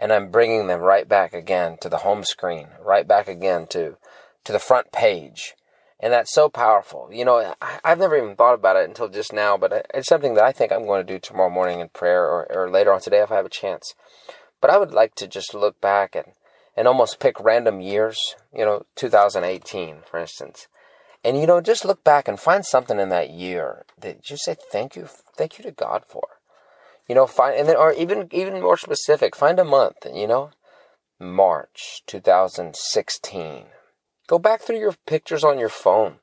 and 0.00 0.14
I'm 0.14 0.30
bringing 0.30 0.66
them 0.66 0.80
right 0.80 1.06
back 1.06 1.34
again 1.34 1.76
to 1.82 1.90
the 1.90 1.98
home 1.98 2.24
screen, 2.24 2.68
right 2.80 3.06
back 3.06 3.28
again 3.28 3.66
to 3.68 3.98
to 4.44 4.52
the 4.52 4.58
front 4.58 4.92
page. 4.92 5.54
And 6.00 6.10
that's 6.10 6.32
so 6.32 6.48
powerful. 6.48 7.10
You 7.12 7.26
know, 7.26 7.54
I, 7.60 7.78
have 7.84 7.98
never 7.98 8.16
even 8.16 8.34
thought 8.34 8.54
about 8.54 8.76
it 8.76 8.88
until 8.88 9.08
just 9.08 9.32
now, 9.32 9.58
but 9.58 9.86
it's 9.92 10.08
something 10.08 10.34
that 10.34 10.44
I 10.44 10.52
think 10.52 10.72
I'm 10.72 10.86
going 10.86 11.06
to 11.06 11.12
do 11.12 11.18
tomorrow 11.18 11.50
morning 11.50 11.80
in 11.80 11.88
prayer 11.90 12.24
or, 12.24 12.50
or 12.50 12.70
later 12.70 12.92
on 12.92 13.00
today 13.00 13.20
if 13.20 13.30
I 13.30 13.36
have 13.36 13.46
a 13.46 13.50
chance. 13.50 13.94
But 14.64 14.72
I 14.72 14.78
would 14.78 14.92
like 14.92 15.14
to 15.16 15.26
just 15.26 15.52
look 15.52 15.78
back 15.82 16.16
and, 16.16 16.28
and 16.74 16.88
almost 16.88 17.20
pick 17.20 17.38
random 17.38 17.82
years, 17.82 18.34
you 18.50 18.64
know, 18.64 18.86
2018, 18.96 19.96
for 20.10 20.18
instance. 20.18 20.68
And, 21.22 21.38
you 21.38 21.46
know, 21.46 21.60
just 21.60 21.84
look 21.84 22.02
back 22.02 22.28
and 22.28 22.40
find 22.40 22.64
something 22.64 22.98
in 22.98 23.10
that 23.10 23.28
year 23.28 23.84
that 24.00 24.30
you 24.30 24.38
say 24.38 24.56
thank 24.72 24.96
you, 24.96 25.06
thank 25.36 25.58
you 25.58 25.64
to 25.64 25.70
God 25.70 26.04
for. 26.06 26.38
You 27.06 27.14
know, 27.14 27.26
find 27.26 27.58
and 27.58 27.68
then 27.68 27.76
or 27.76 27.92
even 27.92 28.26
even 28.32 28.62
more 28.62 28.78
specific, 28.78 29.36
find 29.36 29.58
a 29.58 29.66
month, 29.66 30.06
you 30.10 30.26
know? 30.26 30.52
March 31.20 32.00
2016. 32.06 33.66
Go 34.26 34.38
back 34.38 34.62
through 34.62 34.78
your 34.78 34.94
pictures 35.04 35.44
on 35.44 35.58
your 35.58 35.68
phone. 35.68 36.20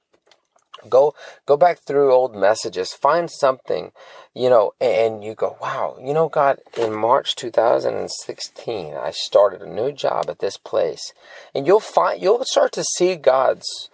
Go 0.89 1.13
go 1.45 1.57
back 1.57 1.79
through 1.79 2.11
old 2.11 2.35
messages. 2.35 2.93
Find 2.93 3.29
something, 3.29 3.91
you 4.33 4.49
know, 4.49 4.73
and 4.79 5.23
you 5.23 5.35
go, 5.35 5.57
"Wow, 5.61 5.97
you 5.99 6.13
know, 6.13 6.29
God, 6.29 6.59
in 6.77 6.93
March 6.93 7.35
2016, 7.35 8.95
I 8.95 9.11
started 9.11 9.61
a 9.61 9.69
new 9.69 9.91
job 9.91 10.29
at 10.29 10.39
this 10.39 10.57
place." 10.57 11.13
And 11.53 11.67
you'll 11.67 11.79
find 11.79 12.21
you'll 12.21 12.43
start 12.45 12.71
to 12.73 12.83
see 12.95 13.15
God's 13.15 13.89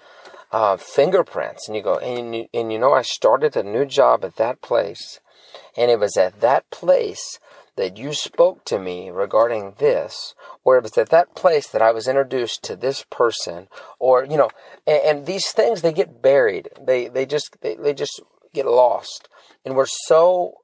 uh, 0.52 0.78
fingerprints, 0.78 1.68
and 1.68 1.76
you 1.76 1.82
go, 1.82 1.98
and 1.98 2.36
you, 2.36 2.48
and 2.54 2.72
you 2.72 2.80
know, 2.80 2.94
I 2.94 3.02
started 3.02 3.56
a 3.56 3.64
new 3.64 3.86
job 3.86 4.24
at 4.24 4.38
that 4.38 4.62
place 4.62 5.20
and 5.78 5.92
it 5.92 6.00
was 6.00 6.18
at 6.18 6.42
that 6.42 6.70
place 6.72 7.40
that 7.78 7.98
you 7.98 8.12
spoke 8.12 8.66
to 8.66 8.80
me 8.80 9.10
regarding 9.10 9.76
this, 9.78 10.36
or 10.64 10.78
it 10.78 10.84
was 10.84 10.98
at 10.98 11.10
that 11.10 11.36
place 11.36 11.68
that 11.68 11.82
I 11.82 11.92
was 11.92 12.08
introduced 12.08 12.64
to 12.64 12.76
this 12.76 13.06
person, 13.10 13.68
or 14.00 14.26
you 14.26 14.36
know, 14.36 14.50
and, 14.86 15.02
and 15.06 15.26
these 15.26 15.52
things 15.52 15.82
they 15.82 15.94
get 15.94 16.22
buried. 16.22 16.70
They 16.82 17.08
they 17.08 17.26
just 17.26 17.56
they, 17.62 17.76
they 17.76 17.94
just 17.94 18.22
get 18.54 18.66
lost. 18.66 19.30
And 19.64 19.76
we're 19.76 19.86
so 19.86 20.56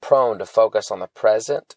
prone 0.00 0.38
to 0.38 0.46
focus 0.46 0.90
on 0.90 1.00
the 1.00 1.08
present 1.08 1.74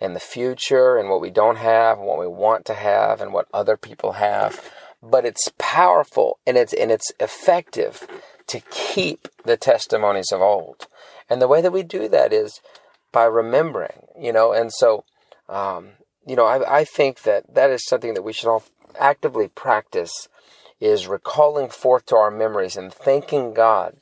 and 0.00 0.14
the 0.14 0.20
future 0.20 0.98
and 0.98 1.08
what 1.08 1.20
we 1.20 1.30
don't 1.30 1.56
have 1.56 1.98
and 1.98 2.06
what 2.06 2.18
we 2.18 2.26
want 2.26 2.66
to 2.66 2.74
have 2.74 3.20
and 3.20 3.32
what 3.32 3.48
other 3.52 3.76
people 3.76 4.12
have. 4.12 4.62
But 5.02 5.24
it's 5.24 5.50
powerful 5.58 6.38
and 6.46 6.56
it's 6.56 6.74
and 6.74 6.90
it's 6.90 7.10
effective 7.20 8.06
to 8.48 8.60
keep 8.70 9.28
the 9.44 9.56
testimonies 9.56 10.30
of 10.30 10.40
old. 10.40 10.88
And 11.28 11.40
the 11.40 11.48
way 11.48 11.60
that 11.62 11.72
we 11.72 11.82
do 11.82 12.08
that 12.08 12.32
is 12.32 12.60
by 13.16 13.24
remembering, 13.24 14.02
you 14.20 14.30
know, 14.30 14.52
and 14.52 14.70
so, 14.70 15.02
um, 15.48 15.92
you 16.26 16.36
know, 16.36 16.44
I, 16.44 16.80
I 16.80 16.84
think 16.84 17.22
that 17.22 17.54
that 17.54 17.70
is 17.70 17.86
something 17.86 18.12
that 18.12 18.20
we 18.20 18.34
should 18.34 18.46
all 18.46 18.62
actively 19.00 19.48
practice 19.48 20.28
is 20.80 21.06
recalling 21.06 21.70
forth 21.70 22.04
to 22.06 22.16
our 22.16 22.30
memories 22.30 22.76
and 22.76 22.92
thanking 22.92 23.54
God 23.54 23.96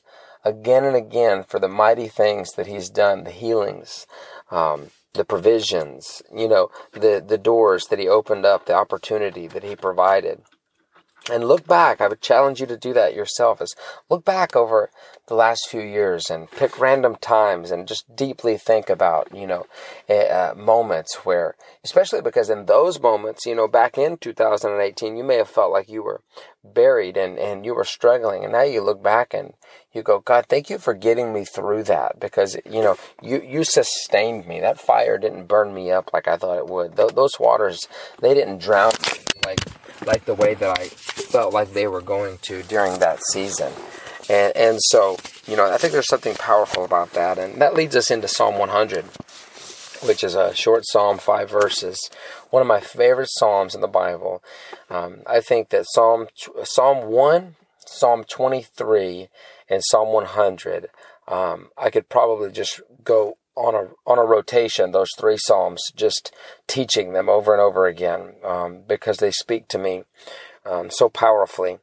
again 0.45 0.85
and 0.85 0.97
again 0.97 1.45
for 1.45 1.61
the 1.61 1.69
mighty 1.69 2.09
things 2.09 2.55
that 2.55 2.67
He's 2.67 2.91
done, 2.91 3.23
the 3.23 3.31
healings, 3.31 4.09
um, 4.51 4.91
the 5.13 5.25
provisions, 5.25 6.21
you 6.35 6.49
know, 6.49 6.71
the, 6.93 7.25
the 7.25 7.39
doors 7.39 7.87
that 7.91 8.01
He 8.01 8.09
opened 8.09 8.45
up, 8.45 8.67
the 8.67 8.75
opportunity 8.75 9.47
that 9.47 9.63
He 9.63 9.77
provided 9.77 10.43
and 11.31 11.49
look 11.49 11.67
back. 11.67 12.01
I 12.01 12.09
would 12.09 12.21
challenge 12.21 12.61
you 12.61 12.67
to 12.67 12.77
do 12.77 12.93
that 12.93 13.15
yourself. 13.15 13.61
Is 13.63 13.75
look 14.11 14.25
back 14.25 14.55
over 14.55 14.91
the 15.27 15.35
last 15.35 15.69
few 15.69 15.81
years 15.81 16.29
and 16.29 16.51
pick 16.51 16.79
random 16.79 17.17
times 17.17 17.71
and 17.71 17.89
just 17.89 18.15
deeply 18.15 18.59
think 18.59 18.91
about 18.91 19.35
you 19.35 19.47
know 19.47 19.67
uh, 20.09 20.55
moments 20.57 21.25
where, 21.25 21.55
especially 21.83 22.21
because 22.21 22.51
in 22.51 22.67
those 22.67 23.01
moments, 23.01 23.47
you 23.47 23.55
know, 23.55 23.67
back 23.67 23.97
in 23.97 24.19
2018, 24.19 25.17
you 25.17 25.25
may 25.25 25.37
have 25.37 25.49
felt 25.49 25.73
like 25.73 25.89
you 25.89 26.03
were 26.03 26.21
buried 26.63 27.17
and 27.17 27.39
and 27.39 27.65
you 27.65 27.75
were 27.75 27.85
struggling, 27.85 28.45
and 28.45 28.53
now 28.53 28.63
you 28.63 28.83
look 28.83 29.03
back 29.03 29.33
and 29.33 29.55
you 29.93 30.03
go, 30.03 30.19
God, 30.19 30.47
thank 30.49 30.69
you 30.69 30.79
for 30.79 30.93
getting 30.93 31.33
me 31.33 31.45
through 31.45 31.85
that 31.85 32.21
because 32.21 32.57
you 32.67 32.83
know 32.83 32.97
you 33.23 33.41
you 33.41 33.65
sustained 33.65 34.47
me. 34.47 34.61
That 34.61 34.81
fire 34.81 35.17
didn't 35.17 35.47
burn 35.47 35.73
me 35.73 35.91
up 35.91 36.11
like 36.13 36.29
I 36.29 36.37
thought 36.37 36.59
it 36.59 36.67
would. 36.67 36.97
Th- 36.97 37.15
those 37.15 37.41
waters, 37.41 37.89
they 38.21 38.35
didn't 38.35 38.59
drown 38.59 38.93
me 39.11 39.19
like 39.47 39.61
like 40.07 40.25
the 40.25 40.35
way 40.35 40.55
that 40.55 40.79
I 40.79 40.89
felt 40.89 41.53
like 41.53 41.73
they 41.73 41.87
were 41.87 42.01
going 42.01 42.39
to 42.43 42.63
during 42.63 42.99
that 42.99 43.21
season. 43.33 43.73
And, 44.29 44.57
and 44.57 44.79
so, 44.81 45.19
you 45.47 45.57
know, 45.57 45.71
I 45.71 45.77
think 45.77 45.93
there's 45.93 46.09
something 46.09 46.35
powerful 46.35 46.85
about 46.85 47.13
that. 47.13 47.39
And 47.39 47.61
that 47.61 47.75
leads 47.75 47.97
us 47.97 48.11
into 48.11 48.29
Psalm 48.29 48.59
100, 48.59 49.05
which 50.07 50.25
is 50.25 50.35
a 50.35 50.55
short 50.55 50.85
psalm, 50.87 51.19
five 51.19 51.51
verses. 51.51 51.99
One 52.51 52.63
of 52.63 52.67
my 52.67 52.81
favorite 52.81 53.29
psalms 53.33 53.75
in 53.75 53.81
the 53.81 53.89
Bible. 53.89 54.43
Um, 54.89 55.19
I 55.27 55.41
think 55.41 55.71
that 55.71 55.87
Psalm, 55.89 56.29
Psalm 56.63 57.11
1, 57.11 57.57
Psalm 57.87 58.25
23, 58.25 59.29
and 59.69 59.83
Psalm 59.85 60.13
100, 60.13 60.89
um, 61.29 61.69
I 61.77 61.91
could 61.91 62.09
probably 62.09 62.51
just 62.51 62.81
go 63.03 63.37
on 63.57 63.75
a 63.75 63.89
on 64.07 64.19
a 64.19 64.25
rotation 64.25 64.91
those 64.91 65.11
three 65.19 65.37
psalms, 65.39 65.93
just 65.95 66.35
teaching 66.67 67.13
them 67.13 67.29
over 67.29 67.53
and 67.53 67.61
over 67.61 67.87
again 67.87 68.35
um, 68.45 68.83
because 68.87 69.19
they 69.19 69.31
speak 69.31 69.69
to 69.69 69.79
me 69.79 70.05
um, 70.67 70.91
so 70.91 71.09
powerfully 71.09 71.79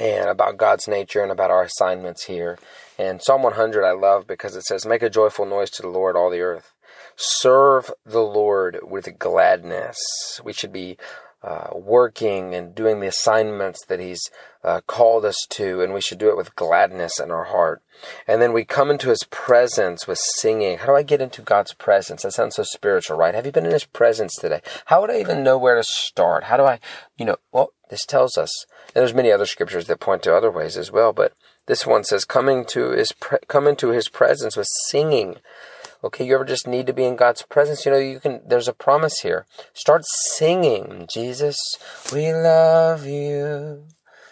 and 0.00 0.28
about 0.28 0.56
God's 0.56 0.88
nature 0.88 1.22
and 1.22 1.32
about 1.32 1.50
our 1.50 1.62
assignments 1.62 2.24
here. 2.24 2.58
And 2.98 3.22
Psalm 3.22 3.42
100 3.42 3.84
I 3.84 3.92
love 3.92 4.26
because 4.26 4.56
it 4.56 4.64
says, 4.64 4.84
"Make 4.84 5.02
a 5.02 5.10
joyful 5.10 5.46
noise 5.46 5.70
to 5.70 5.82
the 5.82 5.88
Lord, 5.88 6.16
all 6.16 6.30
the 6.30 6.40
earth." 6.40 6.72
Serve 7.20 7.90
the 8.06 8.22
Lord 8.22 8.78
with 8.82 9.18
gladness. 9.18 9.96
We 10.44 10.52
should 10.52 10.72
be 10.72 10.96
uh, 11.42 11.68
working 11.74 12.54
and 12.54 12.74
doing 12.74 13.00
the 13.00 13.06
assignments 13.06 13.84
that 13.86 14.00
He's 14.00 14.30
uh, 14.64 14.80
called 14.86 15.24
us 15.24 15.36
to, 15.50 15.80
and 15.80 15.94
we 15.94 16.00
should 16.00 16.18
do 16.18 16.28
it 16.28 16.36
with 16.36 16.56
gladness 16.56 17.20
in 17.20 17.30
our 17.30 17.44
heart. 17.44 17.80
And 18.26 18.42
then 18.42 18.52
we 18.52 18.64
come 18.64 18.90
into 18.90 19.10
His 19.10 19.22
presence 19.30 20.06
with 20.06 20.18
singing. 20.18 20.78
How 20.78 20.86
do 20.86 20.96
I 20.96 21.02
get 21.02 21.20
into 21.20 21.42
God's 21.42 21.74
presence? 21.74 22.22
That 22.22 22.32
sounds 22.32 22.56
so 22.56 22.64
spiritual, 22.64 23.16
right? 23.16 23.34
Have 23.34 23.46
you 23.46 23.52
been 23.52 23.66
in 23.66 23.72
His 23.72 23.84
presence 23.84 24.34
today? 24.34 24.60
How 24.86 25.00
would 25.00 25.10
I 25.10 25.20
even 25.20 25.44
know 25.44 25.58
where 25.58 25.76
to 25.76 25.84
start? 25.84 26.44
How 26.44 26.56
do 26.56 26.64
I, 26.64 26.80
you 27.16 27.24
know, 27.24 27.36
well, 27.52 27.72
this 27.88 28.04
tells 28.04 28.36
us, 28.36 28.66
and 28.88 28.96
there's 29.02 29.14
many 29.14 29.30
other 29.30 29.46
scriptures 29.46 29.86
that 29.86 30.00
point 30.00 30.22
to 30.24 30.34
other 30.34 30.50
ways 30.50 30.76
as 30.76 30.90
well, 30.90 31.12
but 31.12 31.34
this 31.66 31.86
one 31.86 32.02
says, 32.02 32.24
coming 32.24 32.64
to 32.70 32.90
His, 32.90 33.12
pre- 33.12 33.38
come 33.46 33.68
into 33.68 33.90
His 33.90 34.08
presence 34.08 34.56
with 34.56 34.66
singing. 34.88 35.36
Okay, 36.02 36.24
you 36.24 36.34
ever 36.36 36.44
just 36.44 36.68
need 36.68 36.86
to 36.86 36.92
be 36.92 37.04
in 37.04 37.16
God's 37.16 37.42
presence? 37.42 37.84
You 37.84 37.90
know, 37.90 37.98
you 37.98 38.20
can, 38.20 38.40
there's 38.46 38.68
a 38.68 38.72
promise 38.72 39.20
here. 39.20 39.46
Start 39.72 40.02
singing, 40.06 41.06
Jesus, 41.12 41.58
we 42.12 42.32
love 42.32 43.04
you. 43.04 43.84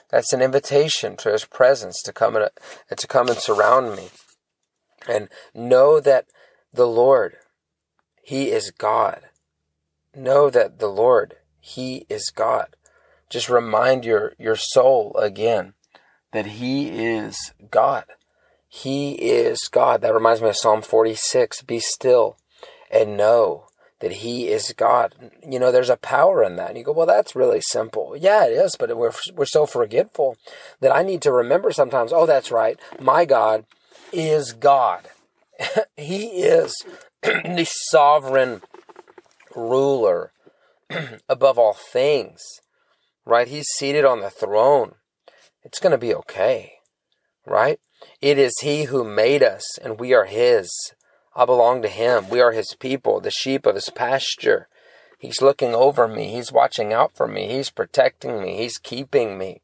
That's 0.09 0.33
an 0.33 0.43
invitation 0.43 1.17
to 1.17 1.33
His 1.33 1.45
presence 1.45 2.01
to 2.03 2.13
come 2.13 2.37
and, 2.37 2.45
uh, 2.45 2.95
to 2.97 3.07
come 3.09 3.29
and 3.29 3.39
surround 3.39 3.97
me. 3.97 4.11
And 5.09 5.29
know 5.55 5.99
that 5.99 6.27
the 6.73 6.87
Lord, 6.87 7.37
He 8.23 8.51
is 8.51 8.71
God. 8.71 9.23
Know 10.15 10.51
that 10.51 10.79
the 10.79 10.89
Lord, 10.89 11.35
He 11.59 12.07
is 12.09 12.31
God. 12.35 12.77
Just 13.29 13.49
remind 13.49 14.05
your, 14.05 14.35
your 14.39 14.57
soul 14.57 15.17
again 15.19 15.75
that 16.31 16.47
He 16.47 16.91
is 16.91 17.53
God. 17.71 18.05
He 18.77 19.13
is 19.13 19.69
God. 19.71 20.03
That 20.03 20.13
reminds 20.13 20.43
me 20.43 20.51
of 20.51 20.57
Psalm 20.57 20.83
46. 20.83 21.63
Be 21.63 21.79
still 21.79 22.37
and 22.91 23.17
know 23.17 23.69
that 24.01 24.13
He 24.13 24.49
is 24.49 24.75
God. 24.77 25.33
You 25.49 25.59
know, 25.59 25.73
there's 25.73 25.89
a 25.89 25.97
power 25.97 26.45
in 26.45 26.57
that. 26.57 26.69
And 26.69 26.79
you 26.79 26.85
go, 26.85 26.93
well, 26.93 27.07
that's 27.07 27.35
really 27.35 27.63
simple. 27.63 28.15
Yeah, 28.19 28.45
it 28.45 28.53
is, 28.53 28.77
but 28.79 28.95
we're, 28.95 29.13
we're 29.35 29.47
so 29.47 29.65
forgetful 29.65 30.37
that 30.81 30.95
I 30.95 31.03
need 31.03 31.23
to 31.23 31.33
remember 31.33 31.73
sometimes, 31.73 32.13
oh, 32.13 32.27
that's 32.27 32.51
right. 32.51 32.79
My 33.01 33.25
God 33.25 33.65
is 34.13 34.53
God. 34.53 35.09
he 35.97 36.27
is 36.43 36.75
the 37.23 37.67
sovereign 37.91 38.61
ruler 39.55 40.33
above 41.31 41.59
all 41.59 41.73
things, 41.73 42.43
right? 43.25 43.49
He's 43.49 43.69
seated 43.79 44.05
on 44.05 44.21
the 44.21 44.29
throne. 44.29 44.97
It's 45.63 45.81
going 45.81 45.93
to 45.93 45.99
be 45.99 46.15
okay, 46.15 46.75
right? 47.47 47.81
It 48.21 48.39
is 48.39 48.59
He 48.61 48.85
who 48.85 49.05
made 49.05 49.43
us, 49.43 49.79
and 49.79 50.01
we 50.01 50.15
are 50.15 50.25
His. 50.25 50.71
I 51.35 51.45
belong 51.45 51.83
to 51.83 51.89
Him. 51.89 52.29
We 52.29 52.41
are 52.41 52.53
His 52.53 52.75
people, 52.79 53.21
the 53.21 53.31
sheep 53.31 53.67
of 53.67 53.75
His 53.75 53.91
pasture. 53.91 54.69
He's 55.19 55.43
looking 55.43 55.75
over 55.75 56.07
me. 56.07 56.31
He's 56.31 56.53
watching 56.53 56.93
out 56.93 57.15
for 57.15 57.27
me. 57.27 57.49
He's 57.49 57.71
protecting 57.71 58.43
me. 58.43 58.57
He's 58.57 58.79
keeping 58.79 59.39
me. 59.39 59.61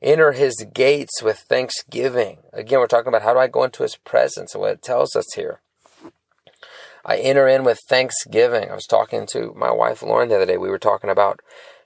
Enter 0.00 0.32
His 0.32 0.66
gates 0.72 1.22
with 1.22 1.38
thanksgiving. 1.38 2.38
Again, 2.52 2.80
we're 2.80 2.86
talking 2.86 3.08
about 3.08 3.22
how 3.22 3.34
do 3.34 3.38
I 3.38 3.48
go 3.48 3.64
into 3.64 3.82
His 3.82 3.96
presence 3.96 4.54
and 4.54 4.60
what 4.60 4.72
it 4.72 4.82
tells 4.82 5.14
us 5.14 5.34
here. 5.34 5.60
I 7.04 7.16
enter 7.16 7.48
in 7.48 7.64
with 7.64 7.80
thanksgiving. 7.88 8.70
I 8.70 8.74
was 8.74 8.86
talking 8.86 9.26
to 9.32 9.52
my 9.56 9.72
wife 9.72 10.02
Lauren 10.02 10.28
the 10.28 10.36
other 10.36 10.46
day. 10.46 10.56
We 10.56 10.70
were 10.70 10.78
talking 10.78 11.10
about 11.10 11.40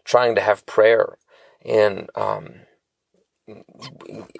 trying 0.05 0.35
to 0.35 0.41
have 0.43 0.67
prayer 0.67 1.17
in 1.65 2.09
um, 2.15 2.66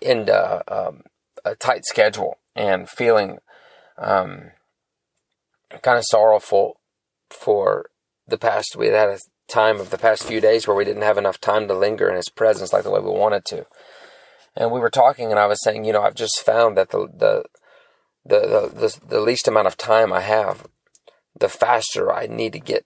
in 0.03 0.31
uh, 0.31 0.63
um, 0.69 1.03
a 1.45 1.55
tight 1.55 1.85
schedule 1.85 2.39
and 2.55 2.89
feeling 2.89 3.39
um, 3.99 4.51
kind 5.83 5.99
of 5.99 6.05
sorrowful 6.07 6.81
for 7.31 7.91
the 8.27 8.39
past. 8.39 8.77
We 8.77 8.89
had 8.89 9.09
a 9.09 9.19
time 9.49 9.81
of 9.81 9.91
the 9.91 9.99
past 9.99 10.25
few 10.25 10.41
days 10.41 10.67
where 10.67 10.77
we 10.77 10.85
didn't 10.85 11.03
have 11.03 11.19
enough 11.19 11.41
time 11.41 11.69
to 11.69 11.75
linger 11.75 12.09
in 12.09 12.17
His 12.17 12.29
presence 12.29 12.73
like 12.73 12.85
the 12.85 12.91
way 12.91 13.01
we 13.01 13.11
wanted 13.11 13.45
to. 13.47 13.67
And 14.57 14.71
we 14.71 14.81
were 14.81 14.91
talking, 14.91 15.31
and 15.31 15.39
I 15.39 15.47
was 15.47 15.63
saying, 15.63 15.85
you 15.85 15.93
know, 15.93 16.03
I've 16.03 16.15
just 16.15 16.41
found 16.41 16.77
that 16.77 16.91
the 16.91 17.09
the 17.15 17.45
the, 18.29 18.71
the, 18.75 19.07
the 19.07 19.21
least 19.21 19.47
amount 19.47 19.69
of 19.69 19.77
time 19.77 20.13
I 20.13 20.21
have, 20.21 20.67
the 21.39 21.49
faster 21.49 22.13
I 22.13 22.27
need 22.27 22.55
to 22.55 22.59
get 22.59 22.85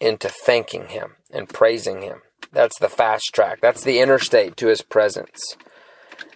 into 0.00 0.28
thanking 0.28 0.88
Him 0.88 1.16
and 1.30 1.48
praising 1.48 2.02
Him. 2.02 2.22
That's 2.52 2.78
the 2.78 2.88
fast 2.88 3.30
track. 3.34 3.60
That's 3.60 3.82
the 3.82 4.00
interstate 4.00 4.56
to 4.58 4.68
His 4.68 4.82
presence. 4.82 5.40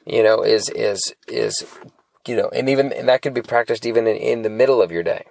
You 0.06 0.22
know, 0.22 0.42
is 0.42 0.68
is 0.70 1.14
is 1.28 1.64
you 2.26 2.36
know, 2.36 2.50
and 2.54 2.68
even 2.68 2.92
and 2.92 3.08
that 3.08 3.22
can 3.22 3.32
be 3.32 3.42
practiced 3.42 3.86
even 3.86 4.06
in, 4.06 4.16
in 4.16 4.42
the 4.42 4.50
middle 4.50 4.82
of 4.82 4.92
your 4.92 5.02
day. 5.02 5.24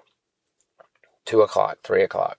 Two 1.25 1.41
o'clock, 1.41 1.77
three 1.83 2.03
o'clock, 2.03 2.37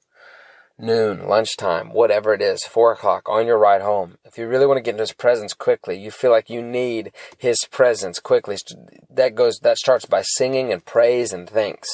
noon, 0.79 1.29
lunchtime, 1.29 1.91
whatever 1.91 2.35
it 2.35 2.43
is, 2.43 2.65
four 2.65 2.93
o'clock 2.93 3.29
on 3.29 3.47
your 3.47 3.59
ride 3.59 3.83
home. 3.83 4.19
If 4.25 4.37
you 4.37 4.49
really 4.49 4.67
want 4.67 4.79
to 4.79 4.83
get 4.83 4.93
into 4.93 5.03
His 5.03 5.13
presence 5.13 5.55
quickly, 5.55 5.99
you 5.99 6.11
feel 6.11 6.31
like 6.31 6.51
you 6.51 6.63
need 6.63 7.13
His 7.39 7.59
presence 7.71 8.19
quickly. 8.19 8.57
That 9.09 9.35
goes. 9.35 9.59
That 9.61 9.79
starts 9.79 10.05
by 10.05 10.23
singing 10.23 10.73
and 10.73 10.85
praise 10.85 11.33
and 11.33 11.49
thanks. 11.49 11.89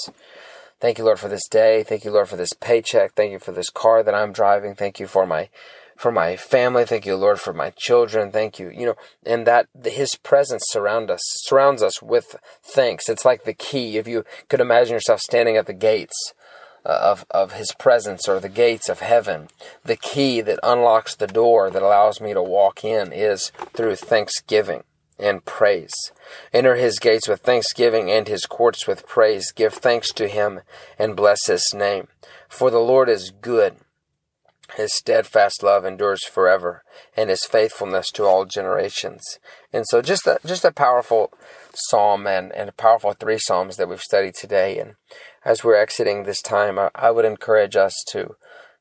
Thank 0.81 0.99
you, 0.99 1.05
Lord, 1.05 1.19
for 1.19 1.29
this 1.29 1.49
day. 1.49 1.83
Thank 1.83 2.05
you, 2.05 2.13
Lord, 2.13 2.29
for 2.29 2.37
this 2.37 2.53
paycheck. 2.53 3.15
Thank 3.15 3.33
you 3.33 3.41
for 3.41 3.51
this 3.51 3.69
car 3.69 4.05
that 4.05 4.15
I'm 4.15 4.33
driving. 4.33 4.77
Thank 4.77 5.01
you 5.01 5.09
for 5.09 5.27
my 5.27 5.49
for 5.99 6.13
my 6.13 6.37
family. 6.37 6.85
Thank 6.85 7.07
you, 7.07 7.17
Lord, 7.17 7.41
for 7.41 7.53
my 7.53 7.71
children. 7.77 8.31
Thank 8.31 8.61
you. 8.61 8.71
You 8.71 8.87
know, 8.87 8.95
and 9.27 9.47
that 9.49 9.67
His 9.85 10.15
presence 10.15 10.63
surround 10.69 11.11
us 11.11 11.21
surrounds 11.45 11.83
us 11.83 12.01
with 12.01 12.37
thanks. 12.63 13.09
It's 13.09 13.25
like 13.25 13.43
the 13.43 13.53
key. 13.53 13.99
If 13.99 14.07
you 14.07 14.25
could 14.49 14.61
imagine 14.61 14.95
yourself 14.95 15.21
standing 15.21 15.57
at 15.57 15.67
the 15.67 15.75
gates 15.75 16.33
uh, 16.87 16.99
of 17.03 17.27
of 17.33 17.53
His 17.53 17.73
presence 17.73 18.29
or 18.29 18.39
the 18.39 18.49
gates 18.49 18.89
of 18.89 19.01
heaven, 19.01 19.49
the 19.85 19.97
key 19.97 20.41
that 20.41 20.61
unlocks 20.63 21.17
the 21.17 21.27
door 21.27 21.69
that 21.69 21.83
allows 21.83 22.21
me 22.21 22.33
to 22.33 22.43
walk 22.43 22.85
in 22.85 23.13
is 23.13 23.51
through 23.75 23.97
thanksgiving 23.97 24.85
and 25.19 25.45
praise. 25.45 26.13
Enter 26.53 26.77
his 26.77 27.01
gates 27.01 27.27
with 27.27 27.41
thanksgiving 27.41 28.09
and 28.09 28.29
his 28.29 28.47
courts 28.47 28.87
with 28.87 29.05
praise. 29.05 29.51
Give 29.51 29.75
thanks 29.75 30.13
to 30.13 30.29
him 30.29 30.61
and 30.97 31.17
bless 31.17 31.47
his 31.47 31.75
name. 31.75 32.07
For 32.49 32.71
the 32.71 32.79
Lord 32.79 33.09
is 33.09 33.33
good 33.33 33.79
his 34.77 34.95
steadfast 34.95 35.63
love 35.63 35.85
endures 35.85 36.25
forever, 36.25 36.83
and 37.17 37.31
his 37.31 37.45
faithfulness 37.45 38.11
to 38.13 38.25
all 38.25 38.45
generations. 38.45 39.39
And 39.73 39.87
so, 39.87 40.03
just 40.03 40.27
a, 40.27 40.39
just 40.45 40.65
a 40.65 40.73
powerful 40.73 41.33
psalm 41.75 42.27
and, 42.27 42.53
and 42.53 42.69
a 42.69 42.73
powerful 42.73 43.13
three 43.13 43.39
psalms 43.39 43.77
that 43.77 43.89
we've 43.89 44.01
studied 44.01 44.35
today. 44.35 44.79
And 44.79 44.95
as 45.45 45.65
we're 45.65 45.81
exiting 45.81 46.23
this 46.23 46.43
time, 46.43 46.79
I, 46.79 46.91
I 46.95 47.11
would 47.11 47.25
encourage 47.25 47.77
us 47.77 47.95
to 48.11 48.37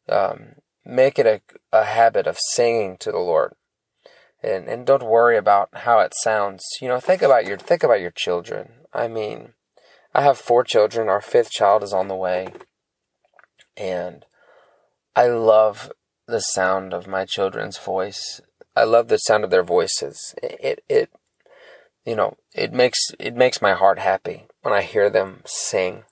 um, 0.10 0.56
make 0.86 1.18
it 1.18 1.26
a, 1.26 1.42
a 1.72 1.86
habit 1.86 2.28
of 2.28 2.38
singing 2.52 2.98
to 3.00 3.12
the 3.12 3.20
Lord. 3.20 3.54
And, 4.44 4.68
and 4.68 4.86
don't 4.86 5.04
worry 5.04 5.38
about 5.38 5.70
how 5.74 6.00
it 6.00 6.14
sounds. 6.22 6.64
You 6.82 6.90
know, 6.90 7.00
think 7.00 7.22
about 7.22 7.46
your 7.46 7.58
think 7.58 7.84
about 7.84 8.02
your 8.02 8.14
children. 8.16 8.70
I 8.94 9.08
mean, 9.08 9.54
I 10.14 10.22
have 10.22 10.38
four 10.38 10.64
children. 10.64 11.10
Our 11.10 11.22
fifth 11.22 11.50
child 11.50 11.82
is 11.82 11.92
on 11.92 12.08
the 12.08 12.16
way, 12.16 12.54
and 13.76 14.26
I 15.18 15.30
love 15.30 15.92
the 16.28 16.42
sound 16.42 16.94
of 16.94 17.08
my 17.08 17.26
children's 17.26 17.80
voice. 17.80 18.40
I 18.76 18.84
love 18.84 19.08
the 19.08 19.18
sound 19.18 19.44
of 19.44 19.50
their 19.50 19.64
voices. 19.64 20.36
It 20.44 20.84
it 20.88 21.10
you 22.06 22.16
know, 22.16 22.38
it 22.54 22.72
makes 22.72 23.00
it 23.18 23.36
makes 23.36 23.60
my 23.60 23.74
heart 23.74 23.98
happy 23.98 24.46
when 24.62 24.76
I 24.76 24.84
hear 24.84 25.10
them 25.10 25.42
sing. 25.44 26.04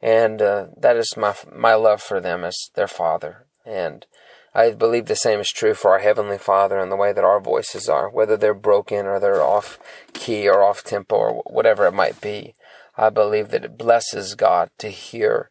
And 0.00 0.40
uh, 0.40 0.68
that 0.76 0.96
is 0.96 1.16
my 1.16 1.34
my 1.52 1.74
love 1.74 2.00
for 2.00 2.20
them 2.20 2.44
as 2.44 2.56
their 2.76 2.86
father. 2.86 3.46
And 3.66 4.06
I 4.54 4.70
believe 4.70 5.06
the 5.06 5.16
same 5.16 5.40
is 5.40 5.48
true 5.48 5.74
for 5.74 5.90
our 5.90 5.98
heavenly 5.98 6.38
Father 6.38 6.78
and 6.78 6.92
the 6.92 6.96
way 6.96 7.12
that 7.12 7.24
our 7.24 7.40
voices 7.40 7.88
are, 7.88 8.08
whether 8.08 8.36
they're 8.36 8.54
broken 8.54 9.04
or 9.04 9.18
they're 9.18 9.42
off 9.42 9.80
key 10.12 10.48
or 10.48 10.62
off 10.62 10.84
tempo 10.84 11.16
or 11.16 11.42
whatever 11.42 11.88
it 11.88 11.92
might 11.92 12.20
be. 12.20 12.54
I 12.96 13.10
believe 13.10 13.48
that 13.48 13.64
it 13.64 13.76
blesses 13.76 14.36
God 14.36 14.70
to 14.78 14.90
hear 14.90 15.50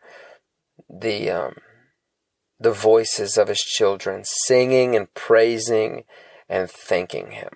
the 0.89 1.29
um, 1.29 1.55
the 2.59 2.71
voices 2.71 3.37
of 3.37 3.47
his 3.47 3.59
children, 3.61 4.23
singing 4.23 4.95
and 4.95 5.13
praising 5.13 6.03
and 6.49 6.69
thanking 6.69 7.31
him. 7.31 7.49